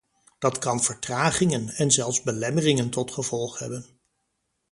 [0.39, 3.85] Dat kan vertragingen, en zelfs belemmeringen tot gevolg hebben.